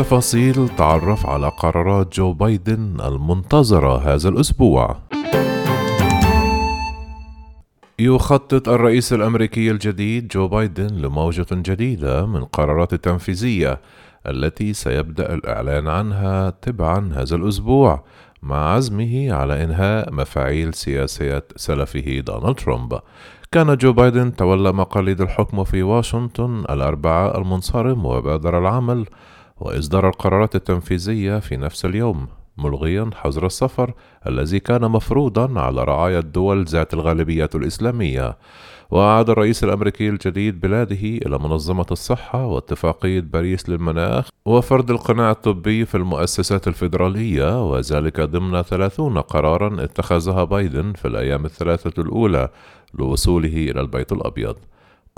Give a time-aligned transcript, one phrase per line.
[0.00, 4.96] التفاصيل تعرف على قرارات جو بايدن المنتظرة هذا الأسبوع.
[7.98, 13.80] يخطط الرئيس الأمريكي الجديد جو بايدن لموجة جديدة من قرارات التنفيذية
[14.26, 18.04] التي سيبدأ الإعلان عنها تباعا هذا الأسبوع
[18.42, 22.98] مع عزمه على إنهاء مفاعيل سياسة سلفه دونالد ترامب.
[23.52, 29.06] كان جو بايدن تولى مقاليد الحكم في واشنطن الأربعاء المنصرم وبادر العمل
[29.60, 32.26] وإصدار القرارات التنفيذية في نفس اليوم
[32.58, 33.92] ملغيا حظر السفر
[34.26, 38.38] الذي كان مفروضا على رعايا الدول ذات الغالبية الإسلامية.
[38.90, 45.94] وأعاد الرئيس الأمريكي الجديد بلاده إلى منظمة الصحة واتفاقية باريس للمناخ وفرض القناع الطبي في
[45.94, 52.48] المؤسسات الفيدرالية وذلك ضمن ثلاثون قرارا اتخذها بايدن في الأيام الثلاثة الأولى
[52.94, 54.56] لوصوله إلى البيت الأبيض.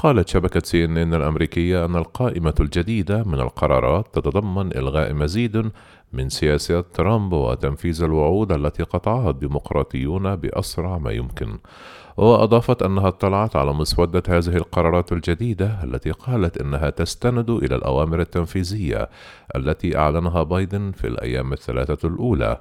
[0.00, 5.70] قالت شبكة سي إن إن الأمريكية أن القائمة الجديدة من القرارات تتضمن إلغاء مزيد
[6.12, 11.58] من سياسات ترامب وتنفيذ الوعود التي قطعها الديمقراطيون بأسرع ما يمكن.
[12.16, 19.08] وأضافت أنها اطلعت على مسودة هذه القرارات الجديدة التي قالت إنها تستند إلى الأوامر التنفيذية
[19.56, 22.60] التي أعلنها بايدن في الأيام الثلاثة الأولى.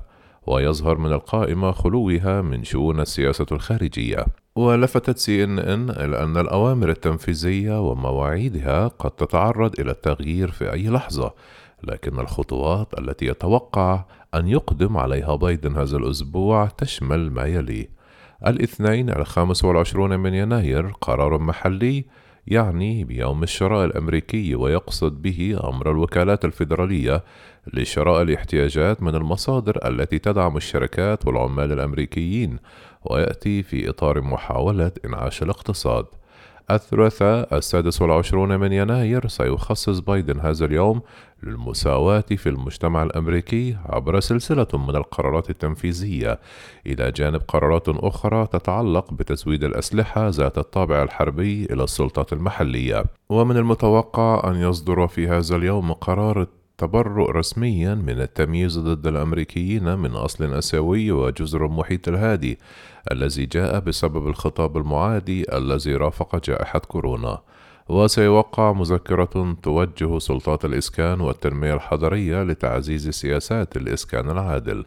[0.49, 4.25] ويظهر من القائمة خلوها من شؤون السياسة الخارجية.
[4.55, 10.89] ولفتت سي ان ان إلى أن الأوامر التنفيذية ومواعيدها قد تتعرض إلى التغيير في أي
[10.89, 11.33] لحظة
[11.83, 14.05] لكن الخطوات التي يتوقع
[14.35, 17.89] أن يقدم عليها بايدن هذا الأسبوع تشمل ما يلي.
[18.47, 22.05] الاثنين الخامس والعشرون من يناير قرار محلي
[22.49, 27.23] يعني بيوم الشراء الأمريكي ويقصد به أمر الوكالات الفيدرالية
[27.73, 32.57] لشراء الاحتياجات من المصادر التي تدعم الشركات والعمال الأمريكيين
[33.05, 36.05] ويأتي في إطار محاولة إنعاش الاقتصاد.
[36.71, 41.01] الثلاثاء السادس والعشرون من يناير سيخصص بايدن هذا اليوم
[41.43, 46.39] للمساواة في المجتمع الأمريكي عبر سلسلة من القرارات التنفيذية.
[46.87, 53.03] إلى جانب قرارات أخرى تتعلق بتزويد الأسلحة ذات الطابع الحربي إلى السلطات المحلية.
[53.29, 56.47] ومن المتوقع أن يصدر في هذا اليوم قرار
[56.79, 62.59] تبرؤ رسميا من التمييز ضد الأمريكيين من أصل آسيوي وجزر المحيط الهادي
[63.11, 67.39] الذي جاء بسبب الخطاب المعادي الذي رافق جائحة كورونا.
[67.89, 74.85] وسيوقع مذكرة توجه سلطات الإسكان والتنمية الحضرية لتعزيز سياسات الإسكان العادل.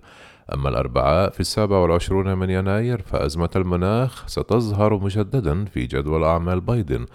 [0.55, 7.07] أما الأربعاء في السابع والعشرون من يناير فأزمة المناخ ستظهر مجددا في جدول أعمال بايدن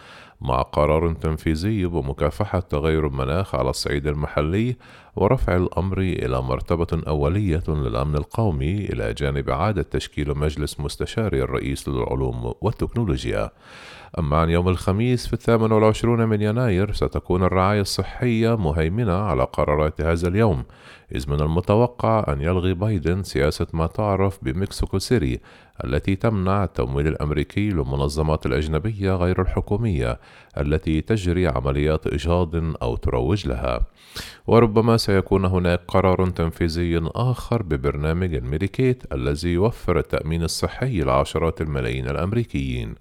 [0.41, 4.75] مع قرار تنفيذي بمكافحة تغير المناخ على الصعيد المحلي
[5.15, 12.53] ورفع الأمر إلى مرتبة أولية للأمن القومي إلى جانب إعادة تشكيل مجلس مستشاري الرئيس للعلوم
[12.61, 13.49] والتكنولوجيا.
[14.19, 20.01] أما عن يوم الخميس في الثامن والعشرون من يناير ستكون الرعاية الصحية مهيمنة على قرارات
[20.01, 20.63] هذا اليوم.
[21.15, 25.39] إذ من المتوقع أن يلغي بايدن سياسة ما تعرف بمكسيكو سيتي
[25.83, 30.19] التي تمنع التمويل الأمريكي للمنظمات الأجنبية غير الحكومية.
[30.57, 33.85] التي تجري عمليات إجهاض أو تروج لها.
[34.47, 42.95] وربما سيكون هناك قرار تنفيذي آخر ببرنامج الميديكيد الذي يوفر التأمين الصحي لعشرات الملايين الأمريكيين.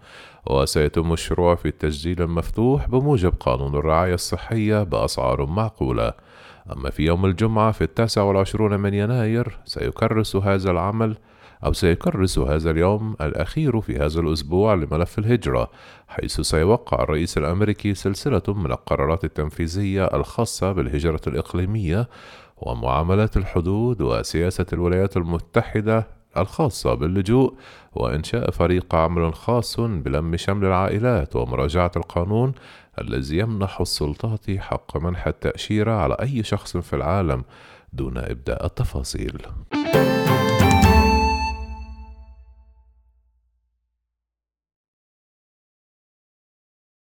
[0.46, 6.12] وسيتم الشروع في التسجيل المفتوح بموجب قانون الرعاية الصحية بأسعار معقولة.
[6.72, 11.16] أما في يوم الجمعة في التاسع والعشرون من يناير سيكرس هذا العمل
[11.64, 15.70] أو سيكرس هذا اليوم الأخير في هذا الأسبوع لملف الهجرة
[16.08, 22.08] حيث سيوقع الرئيس الأمريكي سلسلة من القرارات التنفيذية الخاصة بالهجرة الإقليمية
[22.56, 27.54] ومعاملات الحدود وسياسة الولايات المتحدة الخاصة باللجوء
[27.94, 32.52] وإنشاء فريق عمل خاص بلم شمل العائلات ومراجعة القانون
[33.00, 37.44] الذي يمنح السلطات حق منح التأشيرة على أي شخص في العالم
[37.92, 39.38] دون إبداء التفاصيل.